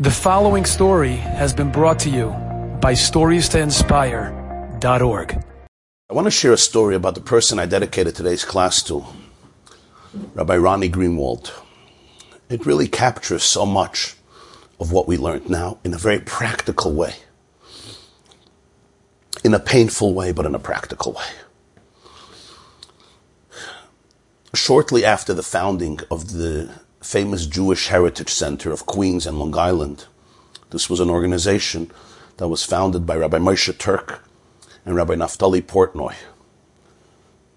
The 0.00 0.12
following 0.12 0.64
story 0.64 1.16
has 1.16 1.52
been 1.52 1.72
brought 1.72 1.98
to 2.00 2.08
you 2.08 2.28
by 2.80 2.92
StoriesToInspire.org. 2.92 5.44
I 6.08 6.14
want 6.14 6.26
to 6.26 6.30
share 6.30 6.52
a 6.52 6.56
story 6.56 6.94
about 6.94 7.16
the 7.16 7.20
person 7.20 7.58
I 7.58 7.66
dedicated 7.66 8.14
today's 8.14 8.44
class 8.44 8.80
to, 8.84 9.04
Rabbi 10.34 10.56
Ronnie 10.56 10.88
Greenwald. 10.88 11.50
It 12.48 12.64
really 12.64 12.86
captures 12.86 13.42
so 13.42 13.66
much 13.66 14.14
of 14.78 14.92
what 14.92 15.08
we 15.08 15.16
learned 15.16 15.50
now 15.50 15.78
in 15.82 15.92
a 15.92 15.98
very 15.98 16.20
practical 16.20 16.94
way. 16.94 17.14
In 19.42 19.52
a 19.52 19.58
painful 19.58 20.14
way, 20.14 20.30
but 20.30 20.46
in 20.46 20.54
a 20.54 20.60
practical 20.60 21.14
way. 21.14 21.26
Shortly 24.54 25.04
after 25.04 25.34
the 25.34 25.42
founding 25.42 25.98
of 26.08 26.34
the 26.34 26.70
famous 27.00 27.46
Jewish 27.46 27.88
Heritage 27.88 28.30
Center 28.30 28.72
of 28.72 28.86
Queens 28.86 29.26
and 29.26 29.38
Long 29.38 29.56
Island. 29.56 30.06
This 30.70 30.90
was 30.90 31.00
an 31.00 31.10
organization 31.10 31.90
that 32.38 32.48
was 32.48 32.64
founded 32.64 33.06
by 33.06 33.16
Rabbi 33.16 33.38
Moshe 33.38 33.76
Turk 33.78 34.24
and 34.84 34.94
Rabbi 34.94 35.14
Naftali 35.14 35.62
Portnoy. 35.62 36.14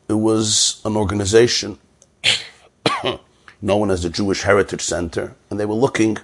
It 0.07 0.15
was 0.15 0.81
an 0.85 0.95
organization 0.95 1.79
known 3.61 3.89
as 3.89 4.03
the 4.03 4.09
Jewish 4.09 4.43
Heritage 4.43 4.81
Center, 4.81 5.35
and 5.49 5.59
they 5.59 5.65
were 5.65 5.75
looking 5.75 6.17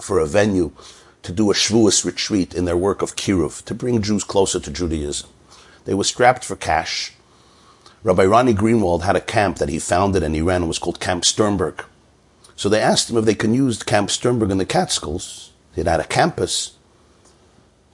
for 0.00 0.18
a 0.18 0.26
venue 0.26 0.72
to 1.22 1.32
do 1.32 1.50
a 1.50 1.54
Shavuos 1.54 2.04
retreat 2.04 2.54
in 2.54 2.64
their 2.64 2.76
work 2.76 3.02
of 3.02 3.16
Kiruv, 3.16 3.64
to 3.64 3.74
bring 3.74 4.02
Jews 4.02 4.24
closer 4.24 4.58
to 4.60 4.70
Judaism. 4.70 5.28
They 5.84 5.94
were 5.94 6.04
strapped 6.04 6.44
for 6.44 6.56
cash, 6.56 7.12
Rabbi 8.04 8.24
Ronnie 8.24 8.54
Greenwald 8.54 9.02
had 9.02 9.14
a 9.14 9.20
camp 9.20 9.58
that 9.58 9.68
he 9.68 9.78
founded 9.78 10.22
and 10.22 10.34
he 10.34 10.42
ran. 10.42 10.64
It 10.64 10.66
was 10.66 10.80
called 10.80 10.98
Camp 10.98 11.24
Sternberg. 11.24 11.84
So 12.56 12.68
they 12.68 12.80
asked 12.80 13.10
him 13.10 13.16
if 13.16 13.24
they 13.24 13.34
can 13.34 13.54
use 13.54 13.82
Camp 13.82 14.10
Sternberg 14.10 14.50
in 14.50 14.58
the 14.58 14.66
Catskills. 14.66 15.52
It 15.76 15.86
had 15.86 16.00
a 16.00 16.04
campus 16.04 16.76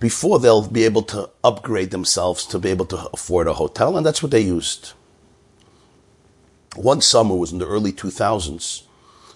before 0.00 0.38
they'll 0.38 0.66
be 0.66 0.84
able 0.84 1.02
to 1.02 1.28
upgrade 1.42 1.90
themselves 1.90 2.46
to 2.46 2.58
be 2.58 2.70
able 2.70 2.86
to 2.86 3.08
afford 3.12 3.46
a 3.46 3.54
hotel, 3.54 3.96
and 3.96 4.06
that's 4.06 4.22
what 4.22 4.32
they 4.32 4.40
used. 4.40 4.92
One 6.76 7.00
summer 7.00 7.34
was 7.34 7.52
in 7.52 7.58
the 7.58 7.66
early 7.66 7.92
2000s. 7.92 8.84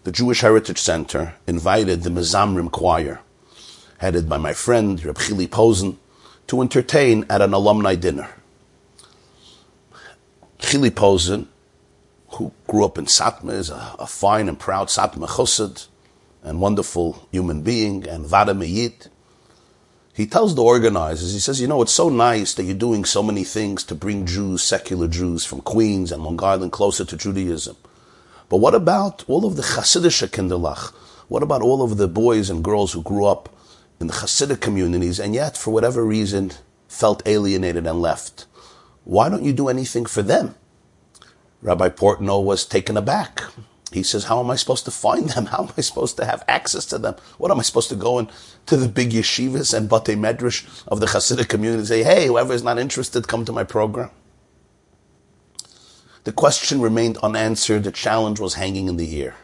The 0.05 0.13
Jewish 0.13 0.41
Heritage 0.41 0.79
Center 0.79 1.35
invited 1.47 2.03
the 2.03 2.11
Mizamrim 2.11 2.71
Choir, 2.71 3.21
headed 3.99 4.29
by 4.29 4.39
my 4.39 4.53
friend 4.53 5.05
Reb 5.05 5.19
Chili 5.19 5.47
Posen, 5.47 5.99
to 6.47 6.61
entertain 6.61 7.25
at 7.29 7.43
an 7.43 7.53
alumni 7.53 7.95
dinner. 7.95 8.29
Chili 10.63 10.91
Posen, 10.91 11.49
who 12.29 12.53
grew 12.67 12.85
up 12.85 12.97
in 12.97 13.05
Satmar, 13.05 13.53
is 13.53 13.69
a, 13.69 13.95
a 13.99 14.07
fine 14.07 14.49
and 14.49 14.59
proud 14.59 14.89
Satmar 14.89 15.29
chassid 15.29 15.89
and 16.43 16.61
wonderful 16.61 17.29
human 17.31 17.63
being, 17.63 18.07
and 18.09 18.27
Vada 18.27 18.55
Meyit. 18.55 19.09
He 20.15 20.27
tells 20.27 20.55
the 20.55 20.63
organizers, 20.63 21.33
he 21.33 21.39
says, 21.39 21.61
you 21.61 21.67
know, 21.67 21.83
it's 21.83 21.93
so 21.93 22.09
nice 22.09 22.55
that 22.55 22.65
you're 22.65 22.75
doing 22.75 23.05
so 23.05 23.23
many 23.23 23.45
things 23.45 23.85
to 23.85 23.95
bring 23.95 24.27
Jews, 24.27 24.63
secular 24.63 25.09
Jews 25.09 25.45
from 25.45 25.61
Queens 25.61 26.11
and 26.11 26.23
Long 26.23 26.43
Island 26.43 26.73
closer 26.73 27.05
to 27.05 27.17
Judaism. 27.17 27.77
But 28.49 28.59
what 28.59 28.75
about 28.75 29.25
all 29.29 29.47
of 29.47 29.57
the 29.57 29.63
Hasidic 29.63 30.31
Kinderlach? 30.31 30.93
What 31.29 31.43
about 31.43 31.63
all 31.63 31.83
of 31.83 31.97
the 31.97 32.09
boys 32.09 32.51
and 32.51 32.65
girls 32.65 32.93
who 32.93 33.03
grew 33.03 33.25
up 33.25 33.49
in 34.01 34.09
the 34.09 34.13
Hasidic 34.15 34.61
communities 34.61 35.19
and 35.19 35.35
yet, 35.35 35.57
for 35.57 35.71
whatever 35.71 36.05
reason, 36.05 36.53
felt 36.89 37.23
alienated 37.25 37.87
and 37.87 38.03
left? 38.03 38.47
Why 39.05 39.29
don't 39.29 39.45
you 39.45 39.53
do 39.53 39.69
anything 39.69 40.07
for 40.07 40.23
them? 40.23 40.55
Rabbi 41.63 41.91
Portnoy 41.91 42.45
was 42.45 42.65
taken 42.67 42.97
aback. 42.97 43.43
He 43.93 44.03
says, 44.03 44.25
How 44.25 44.41
am 44.41 44.51
I 44.51 44.57
supposed 44.57 44.85
to 44.87 44.91
find 44.91 45.31
them? 45.31 45.47
How 45.47 45.65
am 45.65 45.71
I 45.77 45.81
supposed 45.83 46.17
to 46.19 46.25
have 46.25 46.45
access 46.49 46.87
to 46.87 46.99
them? 46.99 47.17
What 47.39 47.51
am 47.51 47.61
I 47.61 47.63
supposed 47.63 47.91
to 47.91 47.97
go 47.97 48.19
into 48.19 48.77
the 48.77 48.89
big 48.89 49.11
yeshivas 49.11 49.75
and 49.75 49.89
batei 49.91 50.17
medrash 50.17 50.67
of 50.89 51.01
the 51.01 51.07
Hasidic 51.07 51.49
community 51.49 51.81
and 51.81 51.89
say, 51.89 52.03
Hey, 52.03 52.27
whoever 52.27 52.53
is 52.55 52.63
not 52.65 52.79
interested, 52.79 53.29
come 53.29 53.45
to 53.45 53.53
my 53.53 53.65
program? 53.65 54.11
The 56.25 56.33
question 56.33 56.81
remained 56.81 57.19
unanswered. 57.19 57.85
The 57.85 57.93
challenge 57.93 58.41
was 58.41 58.55
hanging 58.55 58.89
in 58.89 58.97
the 58.97 59.23
air. 59.23 59.37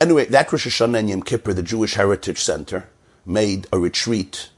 Anyway, 0.00 0.26
that 0.26 0.52
Rosh 0.52 0.66
Hashanah 0.66 0.98
and 0.98 1.10
Yom 1.10 1.22
Kippur, 1.22 1.54
the 1.54 1.62
Jewish 1.62 1.94
Heritage 1.94 2.40
Center, 2.40 2.88
made 3.24 3.66
a 3.72 3.78
retreat 3.78 4.50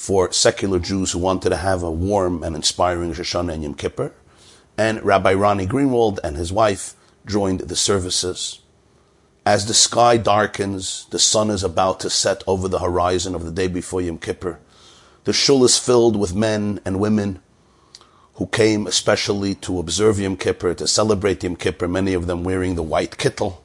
for 0.00 0.32
secular 0.32 0.78
Jews 0.78 1.12
who 1.12 1.18
wanted 1.18 1.50
to 1.50 1.58
have 1.58 1.82
a 1.82 1.90
warm 1.90 2.42
and 2.42 2.56
inspiring 2.56 3.12
Rosh 3.12 3.34
and 3.34 3.62
Yom 3.62 3.74
Kippur. 3.74 4.14
And 4.78 5.04
Rabbi 5.04 5.34
Ronnie 5.34 5.66
Greenwald 5.66 6.18
and 6.24 6.38
his 6.38 6.50
wife 6.50 6.94
joined 7.26 7.60
the 7.60 7.76
services. 7.76 8.62
As 9.44 9.66
the 9.66 9.74
sky 9.74 10.16
darkens, 10.16 11.06
the 11.10 11.18
sun 11.18 11.50
is 11.50 11.62
about 11.62 12.00
to 12.00 12.08
set 12.08 12.42
over 12.46 12.66
the 12.66 12.78
horizon 12.78 13.34
of 13.34 13.44
the 13.44 13.50
day 13.50 13.68
before 13.68 14.00
Yom 14.00 14.16
Kippur. 14.16 14.58
The 15.24 15.34
shul 15.34 15.64
is 15.64 15.76
filled 15.76 16.16
with 16.16 16.34
men 16.34 16.80
and 16.86 16.98
women 16.98 17.42
who 18.36 18.46
came 18.46 18.86
especially 18.86 19.54
to 19.56 19.78
observe 19.78 20.18
Yom 20.18 20.38
Kippur, 20.38 20.72
to 20.72 20.86
celebrate 20.86 21.44
Yom 21.44 21.56
Kippur, 21.56 21.86
many 21.86 22.14
of 22.14 22.26
them 22.26 22.42
wearing 22.42 22.74
the 22.74 22.82
white 22.82 23.18
kittel, 23.18 23.58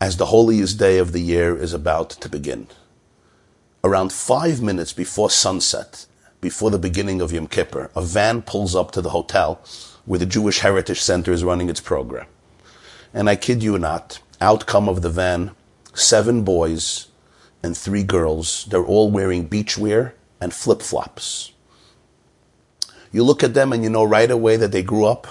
as 0.00 0.16
the 0.16 0.32
holiest 0.32 0.78
day 0.78 0.96
of 0.96 1.12
the 1.12 1.20
year 1.20 1.54
is 1.54 1.74
about 1.74 2.08
to 2.08 2.28
begin 2.30 2.68
around 3.86 4.12
five 4.12 4.60
minutes 4.60 4.92
before 4.92 5.30
sunset, 5.30 6.06
before 6.40 6.70
the 6.70 6.78
beginning 6.78 7.20
of 7.20 7.32
Yom 7.32 7.46
Kippur, 7.46 7.90
a 7.94 8.02
van 8.02 8.42
pulls 8.42 8.74
up 8.74 8.90
to 8.90 9.00
the 9.00 9.10
hotel 9.10 9.60
where 10.04 10.18
the 10.18 10.26
Jewish 10.26 10.60
Heritage 10.60 11.00
Center 11.00 11.32
is 11.32 11.44
running 11.44 11.70
its 11.70 11.80
program. 11.80 12.26
And 13.14 13.30
I 13.30 13.36
kid 13.36 13.62
you 13.62 13.78
not, 13.78 14.20
outcome 14.40 14.88
of 14.88 15.02
the 15.02 15.10
van, 15.10 15.52
seven 15.94 16.42
boys 16.42 17.08
and 17.62 17.76
three 17.76 18.02
girls. 18.02 18.66
They're 18.66 18.84
all 18.84 19.10
wearing 19.10 19.48
beachwear 19.48 20.12
and 20.40 20.52
flip 20.52 20.82
flops. 20.82 21.52
You 23.12 23.22
look 23.22 23.42
at 23.42 23.54
them 23.54 23.72
and 23.72 23.82
you 23.82 23.90
know 23.90 24.04
right 24.04 24.30
away 24.30 24.56
that 24.56 24.72
they 24.72 24.82
grew 24.82 25.06
up 25.06 25.26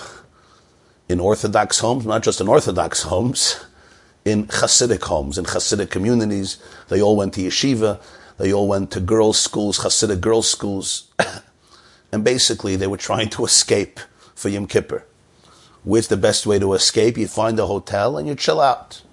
in 1.07 1.19
Orthodox 1.19 1.79
homes, 1.79 2.05
not 2.05 2.23
just 2.23 2.41
in 2.41 2.47
Orthodox 2.47 3.03
homes, 3.03 3.63
in 4.23 4.47
Hasidic 4.47 5.03
homes, 5.03 5.37
in 5.37 5.45
Hasidic 5.45 5.91
communities. 5.91 6.57
They 6.87 7.01
all 7.01 7.16
went 7.16 7.33
to 7.35 7.41
yeshiva. 7.41 8.01
They 8.38 8.53
all 8.53 8.68
went 8.68 8.91
to 8.91 9.00
girls' 9.00 9.40
schools, 9.40 9.79
Hasidic 9.79 10.22
girls' 10.22 10.50
schools. 10.50 11.12
and 12.12 12.23
basically, 12.23 12.75
they 12.75 12.88
were 12.88 12.97
trying 12.97 13.29
to 13.29 13.46
escape 13.46 14.00
for 14.34 14.50
Yom 14.50 14.68
Kippur. 14.68 15.06
Where's 15.84 16.07
the 16.07 16.18
best 16.18 16.46
way 16.46 16.59
to 16.59 16.73
escape? 16.73 17.18
You 17.18 17.28
find 17.28 17.59
a 17.59 17.68
hotel 17.68 18.18
and 18.18 18.28
you 18.28 18.35
chill 18.35 18.59
out. 18.59 19.03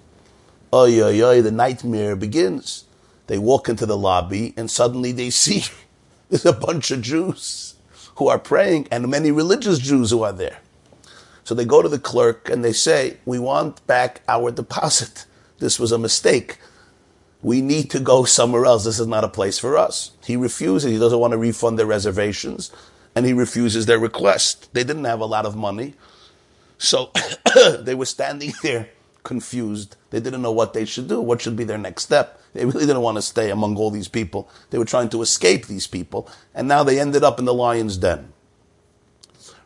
Oy, 0.73 0.99
oy, 1.01 1.21
oy, 1.21 1.41
the 1.41 1.51
nightmare 1.51 2.15
begins. 2.15 2.85
They 3.27 3.37
walk 3.37 3.69
into 3.69 3.85
the 3.85 3.97
lobby 3.97 4.53
and 4.57 4.69
suddenly 4.69 5.11
they 5.11 5.29
see 5.29 5.63
there's 6.29 6.45
a 6.45 6.51
bunch 6.51 6.89
of 6.91 7.01
Jews 7.01 7.75
who 8.15 8.27
are 8.27 8.39
praying 8.39 8.87
and 8.91 9.07
many 9.07 9.31
religious 9.31 9.79
Jews 9.79 10.09
who 10.09 10.23
are 10.23 10.33
there. 10.33 10.59
So 11.43 11.53
they 11.53 11.65
go 11.65 11.81
to 11.81 11.89
the 11.89 11.99
clerk 11.99 12.49
and 12.49 12.63
they 12.63 12.73
say, 12.73 13.17
We 13.25 13.37
want 13.37 13.85
back 13.85 14.21
our 14.27 14.51
deposit. 14.51 15.25
This 15.59 15.79
was 15.79 15.91
a 15.91 15.99
mistake. 15.99 16.57
We 17.43 17.61
need 17.61 17.91
to 17.91 17.99
go 17.99 18.23
somewhere 18.23 18.65
else. 18.65 18.85
This 18.85 18.99
is 18.99 19.07
not 19.07 19.23
a 19.23 19.29
place 19.29 19.59
for 19.59 19.77
us. 19.77 20.11
He 20.23 20.35
refuses. 20.35 20.91
He 20.91 20.97
doesn't 20.97 21.19
want 21.19 21.33
to 21.33 21.37
refund 21.37 21.77
their 21.77 21.85
reservations 21.85 22.71
and 23.15 23.25
he 23.25 23.33
refuses 23.33 23.85
their 23.85 23.99
request. 23.99 24.73
They 24.73 24.83
didn't 24.83 25.05
have 25.05 25.19
a 25.19 25.25
lot 25.25 25.45
of 25.45 25.55
money. 25.55 25.93
So 26.77 27.11
they 27.79 27.95
were 27.95 28.05
standing 28.05 28.53
there 28.63 28.89
confused. 29.23 29.95
They 30.09 30.19
didn't 30.19 30.41
know 30.41 30.51
what 30.51 30.73
they 30.73 30.85
should 30.85 31.07
do. 31.07 31.21
What 31.21 31.41
should 31.41 31.55
be 31.55 31.63
their 31.63 31.77
next 31.77 32.03
step? 32.03 32.41
They 32.53 32.65
really 32.65 32.85
didn't 32.85 33.01
want 33.01 33.17
to 33.17 33.21
stay 33.21 33.49
among 33.49 33.77
all 33.77 33.89
these 33.89 34.07
people. 34.07 34.49
They 34.69 34.77
were 34.77 34.85
trying 34.85 35.09
to 35.09 35.21
escape 35.21 35.67
these 35.67 35.87
people. 35.87 36.29
And 36.53 36.67
now 36.67 36.83
they 36.83 36.99
ended 36.99 37.23
up 37.23 37.39
in 37.39 37.45
the 37.45 37.53
lion's 37.53 37.97
den. 37.97 38.33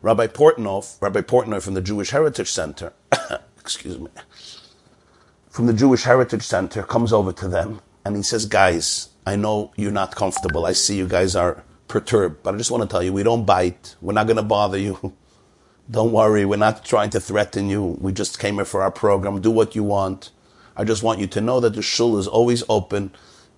Rabbi 0.00 0.28
Portnoy, 0.28 1.00
Rabbi 1.00 1.22
Portnoy 1.22 1.60
from 1.60 1.74
the 1.74 1.80
Jewish 1.80 2.10
Heritage 2.10 2.50
Center, 2.50 2.92
excuse 3.60 3.98
me, 3.98 4.08
from 5.58 5.66
the 5.66 5.72
Jewish 5.72 6.04
Heritage 6.04 6.44
Center 6.44 6.84
comes 6.84 7.12
over 7.12 7.32
to 7.32 7.48
them 7.48 7.80
and 8.04 8.14
he 8.14 8.22
says, 8.22 8.46
Guys, 8.46 9.08
I 9.26 9.34
know 9.34 9.72
you're 9.74 9.90
not 9.90 10.14
comfortable. 10.14 10.64
I 10.64 10.72
see 10.72 10.96
you 10.96 11.08
guys 11.08 11.34
are 11.34 11.64
perturbed, 11.88 12.44
but 12.44 12.54
I 12.54 12.58
just 12.58 12.70
want 12.70 12.84
to 12.84 12.88
tell 12.88 13.02
you, 13.02 13.12
we 13.12 13.24
don't 13.24 13.44
bite. 13.44 13.96
We're 14.00 14.12
not 14.12 14.28
going 14.28 14.36
to 14.36 14.44
bother 14.44 14.78
you. 14.78 15.14
Don't 15.90 16.12
worry. 16.12 16.44
We're 16.44 16.58
not 16.58 16.84
trying 16.84 17.10
to 17.10 17.18
threaten 17.18 17.68
you. 17.68 17.98
We 18.00 18.12
just 18.12 18.38
came 18.38 18.54
here 18.54 18.64
for 18.64 18.82
our 18.82 18.92
program. 18.92 19.40
Do 19.40 19.50
what 19.50 19.74
you 19.74 19.82
want. 19.82 20.30
I 20.76 20.84
just 20.84 21.02
want 21.02 21.18
you 21.18 21.26
to 21.26 21.40
know 21.40 21.58
that 21.58 21.74
the 21.74 21.82
shul 21.82 22.18
is 22.18 22.28
always 22.28 22.62
open 22.68 23.10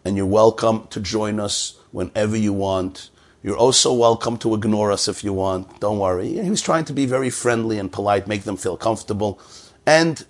and 0.03 0.17
you're 0.17 0.25
welcome 0.25 0.87
to 0.89 1.01
join 1.01 1.39
us 1.39 1.79
whenever 1.91 2.35
you 2.35 2.55
want. 2.55 3.11
You're 3.43 3.59
also 3.59 3.93
welcome 3.93 4.39
to 4.39 4.55
ignore 4.55 4.91
us 4.91 5.07
if 5.07 5.23
you 5.23 5.35
want. 5.35 5.81
Don't 5.81 5.99
worry. 5.99 6.41
He 6.43 6.49
was 6.49 6.63
trying 6.63 6.87
to 6.87 6.95
be 6.95 7.05
very 7.05 7.29
friendly 7.29 7.79
and 7.79 7.93
polite, 7.93 8.27
make 8.27 8.45
them 8.45 8.57
feel 8.57 8.79
comfortable. 8.79 9.39
And 9.85 10.25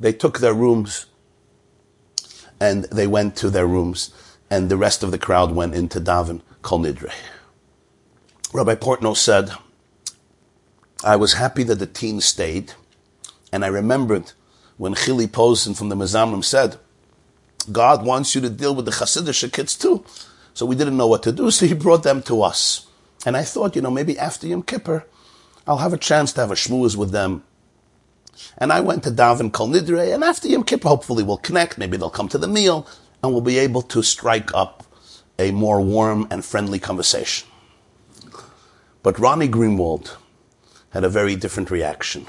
they 0.00 0.12
took 0.12 0.38
their 0.38 0.54
rooms 0.54 1.06
and 2.58 2.84
they 2.84 3.06
went 3.06 3.36
to 3.36 3.48
their 3.48 3.66
rooms, 3.66 4.12
and 4.50 4.68
the 4.68 4.76
rest 4.76 5.02
of 5.02 5.10
the 5.12 5.18
crowd 5.18 5.52
went 5.52 5.74
into 5.74 6.00
Daven 6.00 6.42
Kol 6.62 6.80
Nidre. 6.80 7.12
Rabbi 8.52 8.74
Portnoy 8.74 9.16
said, 9.16 9.52
I 11.02 11.16
was 11.16 11.34
happy 11.34 11.62
that 11.62 11.76
the 11.76 11.86
teens 11.86 12.26
stayed, 12.26 12.74
and 13.52 13.64
I 13.64 13.68
remembered 13.68 14.32
when 14.76 14.94
Chili 14.94 15.26
Posen 15.26 15.74
from 15.74 15.88
the 15.88 15.94
Mizamrim 15.94 16.44
said, 16.44 16.76
God 17.70 18.04
wants 18.04 18.34
you 18.34 18.40
to 18.42 18.50
deal 18.50 18.74
with 18.74 18.84
the 18.84 18.90
Hasidic 18.90 19.52
kids 19.52 19.76
too. 19.76 20.04
So 20.52 20.66
we 20.66 20.76
didn't 20.76 20.96
know 20.96 21.06
what 21.06 21.22
to 21.22 21.32
do, 21.32 21.50
so 21.50 21.66
he 21.66 21.74
brought 21.74 22.02
them 22.02 22.22
to 22.22 22.42
us. 22.42 22.86
And 23.24 23.36
I 23.36 23.44
thought, 23.44 23.76
you 23.76 23.82
know, 23.82 23.90
maybe 23.90 24.18
after 24.18 24.46
Yom 24.46 24.62
Kippur, 24.62 25.06
I'll 25.66 25.78
have 25.78 25.92
a 25.92 25.98
chance 25.98 26.32
to 26.32 26.40
have 26.40 26.50
a 26.50 26.54
shmooze 26.54 26.96
with 26.96 27.12
them. 27.12 27.44
And 28.58 28.72
I 28.72 28.80
went 28.80 29.04
to 29.04 29.10
Daven 29.10 29.52
Kol 29.52 29.68
Nidre, 29.68 30.14
and 30.14 30.24
after 30.24 30.48
Yom 30.48 30.64
Kippur, 30.64 30.88
hopefully 30.88 31.22
we'll 31.22 31.36
connect. 31.36 31.78
Maybe 31.78 31.96
they'll 31.96 32.10
come 32.10 32.28
to 32.28 32.38
the 32.38 32.48
meal, 32.48 32.86
and 33.22 33.32
we'll 33.32 33.40
be 33.40 33.58
able 33.58 33.82
to 33.82 34.02
strike 34.02 34.54
up 34.54 34.84
a 35.38 35.50
more 35.50 35.80
warm 35.80 36.26
and 36.30 36.44
friendly 36.44 36.78
conversation. 36.78 37.48
But 39.02 39.18
Ronnie 39.18 39.48
Greenwald 39.48 40.16
had 40.90 41.04
a 41.04 41.08
very 41.08 41.36
different 41.36 41.70
reaction. 41.70 42.26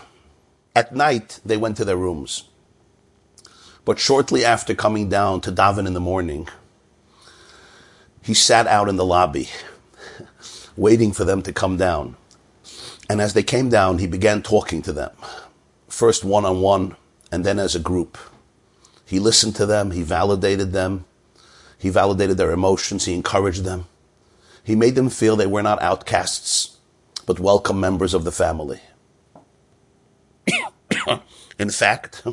At 0.76 0.96
night, 0.96 1.40
they 1.46 1.58
went 1.58 1.76
to 1.78 1.86
their 1.86 1.98
rooms. 1.98 2.46
But 3.84 4.00
shortly 4.00 4.46
after 4.46 4.74
coming 4.74 5.10
down 5.10 5.42
to 5.42 5.52
Daven 5.52 5.88
in 5.88 5.94
the 5.94 6.00
morning, 6.00 6.48
he 8.22 8.34
sat 8.34 8.68
out 8.68 8.88
in 8.88 8.96
the 8.96 9.06
lobby, 9.06 9.50
waiting 10.78 11.12
for 11.12 11.26
them 11.26 11.42
to 11.42 11.52
come 11.52 11.78
down. 11.78 12.16
And 13.10 13.20
as 13.20 13.34
they 13.34 13.44
came 13.44 13.70
down, 13.70 13.98
he 13.98 14.08
began 14.08 14.42
talking 14.42 14.82
to 14.84 14.94
them, 14.94 15.12
first 16.02 16.24
one 16.24 16.46
on 16.46 16.62
one, 16.62 16.96
and 17.32 17.46
then 17.46 17.60
as 17.60 17.76
a 17.76 17.80
group. 17.92 18.18
He 19.06 19.20
listened 19.20 19.56
to 19.58 19.68
them, 19.68 19.92
he 19.92 20.02
validated 20.02 20.74
them, 20.74 21.06
he 21.78 21.92
validated 21.92 22.38
their 22.38 22.52
emotions, 22.52 23.06
he 23.06 23.14
encouraged 23.14 23.64
them. 23.66 23.86
He 24.64 24.76
made 24.76 24.96
them 24.96 25.12
feel 25.12 25.36
they 25.36 25.46
were 25.46 25.62
not 25.62 25.80
outcasts, 25.80 26.78
but 27.28 27.40
welcome 27.40 27.80
members 27.80 28.16
of 28.16 28.24
the 28.24 28.32
family. 28.32 28.80
In 31.60 31.70
fact, 31.70 32.24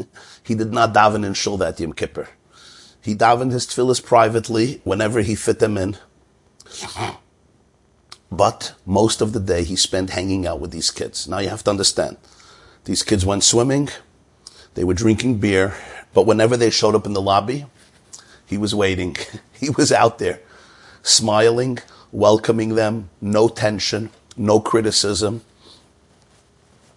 he 0.44 0.54
did 0.54 0.72
not 0.72 0.94
daven 0.94 1.26
in 1.26 1.34
shul 1.34 1.56
that 1.56 1.80
Yom 1.80 1.94
Kippur. 1.94 2.28
He 3.02 3.16
davened 3.16 3.50
his 3.50 3.66
tefillahs 3.66 4.04
privately 4.04 4.80
whenever 4.84 5.22
he 5.22 5.34
fit 5.34 5.58
them 5.58 5.76
in. 5.76 5.96
But 8.30 8.74
most 8.84 9.20
of 9.20 9.32
the 9.32 9.40
day 9.40 9.62
he 9.62 9.76
spent 9.76 10.10
hanging 10.10 10.46
out 10.46 10.60
with 10.60 10.72
these 10.72 10.90
kids. 10.90 11.28
Now 11.28 11.38
you 11.38 11.48
have 11.48 11.62
to 11.64 11.70
understand, 11.70 12.16
these 12.86 13.02
kids 13.02 13.26
went 13.26 13.42
swimming, 13.42 13.88
they 14.74 14.84
were 14.84 14.94
drinking 14.94 15.38
beer, 15.38 15.74
but 16.14 16.24
whenever 16.24 16.56
they 16.56 16.70
showed 16.70 16.94
up 16.94 17.04
in 17.04 17.14
the 17.14 17.20
lobby, 17.20 17.66
he 18.46 18.56
was 18.56 18.74
waiting. 18.74 19.16
He 19.58 19.70
was 19.70 19.90
out 19.90 20.18
there, 20.18 20.40
smiling, 21.02 21.78
welcoming 22.12 22.74
them, 22.74 23.08
no 23.22 23.48
tension, 23.48 24.10
no 24.36 24.60
criticism, 24.60 25.40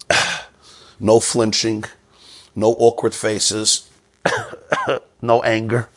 no 0.99 1.21
flinching, 1.21 1.85
no 2.53 2.73
awkward 2.73 3.15
faces, 3.15 3.89
no 5.21 5.41
anger, 5.43 5.87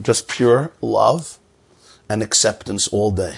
just 0.00 0.28
pure 0.28 0.70
love 0.80 1.40
and 2.08 2.22
acceptance 2.22 2.86
all 2.88 3.10
day. 3.10 3.34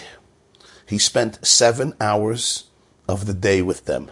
He 0.85 0.99
spent 0.99 1.45
seven 1.47 1.95
hours 1.99 2.65
of 3.09 3.25
the 3.25 3.33
day 3.33 3.63
with 3.63 3.87
them. 3.87 4.11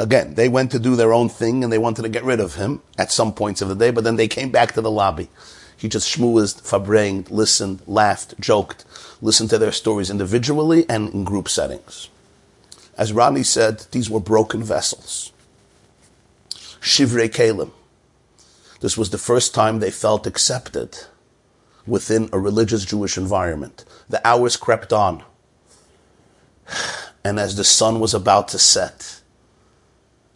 Again, 0.00 0.32
they 0.32 0.48
went 0.48 0.70
to 0.70 0.78
do 0.78 0.96
their 0.96 1.12
own 1.12 1.28
thing 1.28 1.62
and 1.62 1.70
they 1.70 1.76
wanted 1.76 2.02
to 2.02 2.08
get 2.08 2.24
rid 2.24 2.40
of 2.40 2.54
him 2.54 2.80
at 2.96 3.12
some 3.12 3.34
points 3.34 3.60
of 3.60 3.68
the 3.68 3.74
day, 3.74 3.90
but 3.90 4.02
then 4.02 4.16
they 4.16 4.28
came 4.28 4.50
back 4.50 4.72
to 4.72 4.80
the 4.80 4.90
lobby. 4.90 5.28
He 5.76 5.90
just 5.90 6.08
schmoozed, 6.08 6.62
farbrenged, 6.62 7.30
listened, 7.30 7.82
laughed, 7.86 8.40
joked, 8.40 8.86
listened 9.20 9.50
to 9.50 9.58
their 9.58 9.72
stories 9.72 10.08
individually 10.08 10.86
and 10.88 11.12
in 11.12 11.24
group 11.24 11.50
settings. 11.50 12.08
As 12.96 13.12
Ronnie 13.12 13.42
said, 13.42 13.80
these 13.92 14.08
were 14.08 14.20
broken 14.20 14.62
vessels. 14.62 15.32
Shivrei 16.80 17.28
Keilim. 17.28 17.70
This 18.80 18.96
was 18.96 19.10
the 19.10 19.18
first 19.18 19.54
time 19.54 19.80
they 19.80 19.90
felt 19.90 20.26
accepted 20.26 20.96
within 21.86 22.30
a 22.32 22.38
religious 22.38 22.86
Jewish 22.86 23.18
environment. 23.18 23.84
The 24.08 24.26
hours 24.26 24.56
crept 24.56 24.94
on. 24.94 25.22
And 27.22 27.38
as 27.38 27.56
the 27.56 27.64
sun 27.64 28.00
was 28.00 28.14
about 28.14 28.48
to 28.48 28.58
set, 28.58 29.19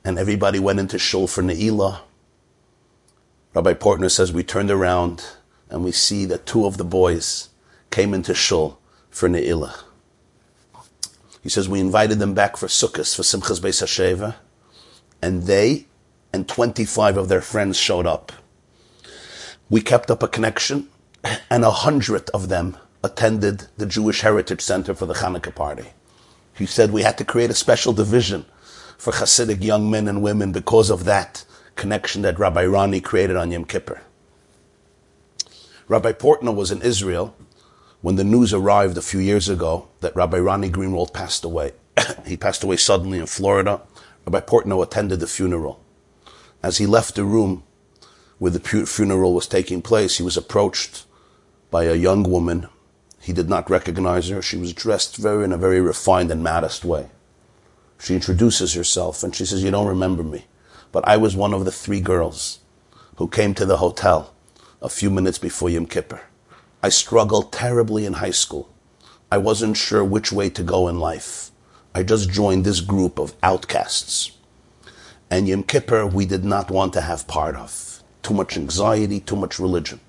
and 0.05 0.19
everybody 0.19 0.59
went 0.59 0.79
into 0.79 0.99
shul 0.99 1.27
for 1.27 1.43
Ne'ilah, 1.43 2.01
Rabbi 3.55 3.75
Portnoy 3.75 4.11
says 4.11 4.33
we 4.33 4.43
turned 4.43 4.71
around 4.71 5.25
and 5.71 5.83
we 5.83 5.93
see 5.93 6.25
that 6.27 6.45
two 6.45 6.67
of 6.67 6.77
the 6.77 6.85
boys 6.85 7.51
came 7.91 8.13
into 8.13 8.35
shul 8.35 8.79
for 9.11 9.29
Ne'ilah. 9.29 9.83
He 11.43 11.49
says 11.49 11.69
we 11.69 11.81
invited 11.81 12.19
them 12.19 12.35
back 12.35 12.57
for 12.57 12.67
Sukkot, 12.67 13.15
for 13.15 13.23
Simchas 13.23 13.61
Beis 13.61 13.83
Hashoeva, 13.83 14.37
and 15.23 15.45
they 15.45 15.87
and 16.33 16.49
25 16.49 17.17
of 17.17 17.29
their 17.29 17.41
friends 17.41 17.79
showed 17.79 18.07
up. 18.07 18.33
We 19.71 19.81
kept 19.81 20.11
up 20.11 20.23
a 20.23 20.29
connection, 20.29 20.89
and 21.49 21.65
a 21.65 21.71
hundred 21.71 22.29
of 22.31 22.49
them 22.49 22.77
attended 23.03 23.69
the 23.77 23.87
Jewish 23.87 24.23
Heritage 24.23 24.61
Center 24.61 24.95
for 24.95 25.07
the 25.07 25.15
Hanukkah 25.15 25.55
party. 25.55 25.91
He 26.55 26.67
said 26.67 26.91
we 26.91 27.03
had 27.03 27.19
to 27.19 27.25
create 27.25 27.51
a 27.51 27.55
special 27.55 27.93
division 27.93 28.47
for 28.99 29.13
Hasidic 29.13 29.63
young 29.63 29.91
men 29.91 30.09
and 30.09 30.23
women 30.23 30.53
because 30.53 30.91
of 30.91 31.05
that 31.05 31.45
connection 31.77 32.23
that 32.23 32.39
Rabbi 32.39 32.65
Ronnie 32.65 33.01
created 33.01 33.37
on 33.37 33.51
Yom 33.51 33.65
Kippur. 33.65 34.01
Rabbi 35.89 36.13
Portnoy 36.13 36.55
was 36.55 36.71
in 36.71 36.83
Israel 36.83 37.37
when 38.01 38.17
the 38.17 38.25
news 38.25 38.53
arrived 38.53 38.97
a 38.97 39.03
few 39.03 39.21
years 39.21 39.49
ago 39.49 39.89
that 40.01 40.17
Rabbi 40.17 40.39
Ronnie 40.39 40.71
Greenwald 40.71 41.13
passed 41.13 41.45
away. 41.45 41.73
he 42.27 42.37
passed 42.37 42.63
away 42.63 42.77
suddenly 42.77 43.19
in 43.19 43.27
Florida. 43.27 43.81
Rabbi 44.27 44.41
Portnoy 44.41 44.83
attended 44.83 45.21
the 45.21 45.27
funeral. 45.27 45.81
As 46.63 46.79
he 46.79 46.87
left 46.87 47.17
the 47.17 47.25
room 47.25 47.63
where 48.39 48.51
the 48.51 48.61
funeral 48.61 49.35
was 49.35 49.47
taking 49.47 49.83
place, 49.83 50.17
he 50.17 50.23
was 50.23 50.37
approached 50.37 51.05
by 51.71 51.85
a 51.85 51.95
young 51.95 52.23
woman. 52.23 52.69
He 53.21 53.33
did 53.33 53.49
not 53.49 53.69
recognize 53.69 54.29
her. 54.29 54.41
She 54.41 54.57
was 54.57 54.73
dressed 54.73 55.17
very 55.17 55.45
in 55.45 55.53
a 55.53 55.59
very 55.59 55.81
refined 55.81 56.31
and 56.31 56.43
modest 56.43 56.85
way. 56.85 57.11
She 57.99 58.15
introduces 58.15 58.75
herself 58.75 59.23
and 59.23 59.35
she 59.35 59.45
says, 59.45 59.63
You 59.63 59.71
don't 59.71 59.87
remember 59.87 60.23
me, 60.23 60.47
but 60.93 61.07
I 61.09 61.17
was 61.17 61.37
one 61.37 61.55
of 61.55 61.65
the 61.65 61.73
three 61.73 62.01
girls 62.01 62.61
who 63.17 63.29
came 63.29 63.55
to 63.55 63.65
the 63.65 63.79
hotel 63.79 64.35
a 64.83 64.89
few 64.89 65.11
minutes 65.11 65.39
before 65.39 65.71
Yom 65.71 65.87
Kippur. 65.87 66.21
I 66.83 66.91
struggled 66.91 67.53
terribly 67.53 68.05
in 68.05 68.15
high 68.15 68.31
school. 68.31 68.69
I 69.33 69.39
wasn't 69.39 69.77
sure 69.77 70.05
which 70.05 70.31
way 70.31 70.51
to 70.51 70.63
go 70.63 70.87
in 70.89 71.01
life. 71.01 71.51
I 71.95 72.03
just 72.03 72.29
joined 72.29 72.65
this 72.65 72.81
group 72.81 73.19
of 73.19 73.35
outcasts. 73.43 74.33
And 75.31 75.49
Yom 75.49 75.63
Kippur, 75.63 76.07
we 76.07 76.27
did 76.27 76.45
not 76.45 76.71
want 76.71 76.93
to 76.93 77.01
have 77.01 77.27
part 77.27 77.57
of. 77.57 78.03
Too 78.23 78.35
much 78.35 78.57
anxiety, 78.57 79.21
too 79.21 79.37
much 79.37 79.59
religion. 79.59 80.01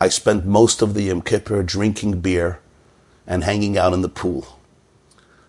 I 0.00 0.08
spent 0.08 0.46
most 0.46 0.82
of 0.82 0.94
the 0.94 1.02
Yom 1.02 1.22
Kippur 1.22 1.62
drinking 1.62 2.20
beer 2.20 2.60
and 3.26 3.44
hanging 3.44 3.76
out 3.76 3.92
in 3.92 4.02
the 4.02 4.08
pool. 4.08 4.55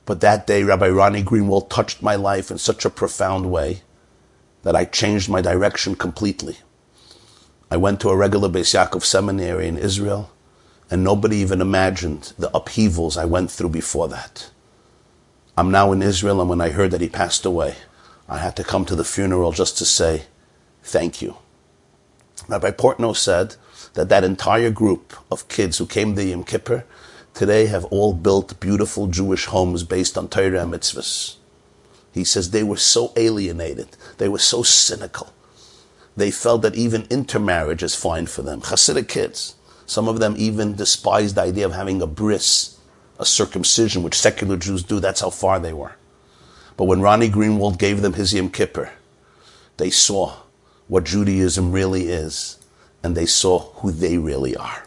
But 0.07 0.21
that 0.21 0.47
day, 0.47 0.63
Rabbi 0.63 0.87
Ronnie 0.87 1.21
Greenwald 1.21 1.69
touched 1.69 2.01
my 2.01 2.15
life 2.15 2.49
in 2.49 2.57
such 2.57 2.85
a 2.85 2.89
profound 2.89 3.51
way 3.51 3.81
that 4.63 4.73
I 4.73 4.85
changed 4.85 5.29
my 5.29 5.41
direction 5.41 5.95
completely. 5.95 6.59
I 7.69 7.75
went 7.75 7.99
to 7.99 8.09
a 8.09 8.15
regular 8.15 8.47
Beis 8.47 8.73
Yaakov 8.73 9.03
seminary 9.03 9.67
in 9.67 9.77
Israel, 9.77 10.31
and 10.89 11.03
nobody 11.03 11.35
even 11.37 11.59
imagined 11.59 12.31
the 12.39 12.49
upheavals 12.55 13.17
I 13.17 13.25
went 13.25 13.51
through 13.51 13.71
before 13.71 14.07
that. 14.07 14.49
I'm 15.57 15.71
now 15.71 15.91
in 15.91 16.01
Israel, 16.01 16.39
and 16.39 16.49
when 16.49 16.61
I 16.61 16.69
heard 16.69 16.91
that 16.91 17.01
he 17.01 17.09
passed 17.09 17.45
away, 17.45 17.75
I 18.29 18.37
had 18.37 18.55
to 18.55 18.63
come 18.63 18.85
to 18.85 18.95
the 18.95 19.03
funeral 19.03 19.51
just 19.51 19.77
to 19.79 19.85
say 19.85 20.23
thank 20.83 21.21
you. 21.21 21.35
Rabbi 22.47 22.71
Portnoy 22.71 23.17
said 23.17 23.57
that 23.95 24.07
that 24.07 24.23
entire 24.23 24.71
group 24.71 25.13
of 25.29 25.49
kids 25.49 25.79
who 25.79 25.85
came 25.85 26.15
to 26.15 26.23
Yom 26.23 26.45
Kippur 26.45 26.85
today 27.37 27.67
have 27.67 27.85
all 27.85 28.13
built 28.13 28.59
beautiful 28.59 29.05
Jewish 29.05 29.45
homes 29.45 29.83
based 29.83 30.17
on 30.17 30.27
Torah 30.27 30.63
and 30.63 30.73
mitzvahs. 30.73 31.35
He 32.11 32.23
says 32.23 32.49
they 32.49 32.63
were 32.63 32.77
so 32.77 33.13
alienated, 33.15 33.89
they 34.17 34.27
were 34.27 34.39
so 34.39 34.63
cynical. 34.63 35.31
They 36.15 36.31
felt 36.31 36.63
that 36.63 36.73
even 36.73 37.05
intermarriage 37.11 37.83
is 37.83 37.93
fine 37.93 38.25
for 38.25 38.41
them. 38.41 38.61
Hasidic 38.61 39.07
kids. 39.07 39.53
Some 39.85 40.07
of 40.07 40.19
them 40.19 40.33
even 40.35 40.73
despised 40.73 41.35
the 41.35 41.43
idea 41.43 41.67
of 41.67 41.73
having 41.73 42.01
a 42.01 42.07
bris, 42.07 42.79
a 43.19 43.25
circumcision, 43.25 44.01
which 44.01 44.15
secular 44.15 44.57
Jews 44.57 44.81
do. 44.81 44.99
That's 44.99 45.21
how 45.21 45.29
far 45.29 45.59
they 45.59 45.73
were. 45.73 45.95
But 46.75 46.85
when 46.85 47.01
Ronnie 47.01 47.29
Greenwald 47.29 47.77
gave 47.77 48.01
them 48.01 48.13
his 48.13 48.33
Yom 48.33 48.49
Kippur, 48.49 48.91
they 49.77 49.91
saw 49.91 50.37
what 50.87 51.03
Judaism 51.03 51.71
really 51.71 52.07
is, 52.07 52.57
and 53.03 53.15
they 53.15 53.27
saw 53.27 53.59
who 53.75 53.91
they 53.91 54.17
really 54.17 54.55
are. 54.55 54.86